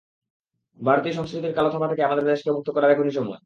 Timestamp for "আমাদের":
2.03-2.25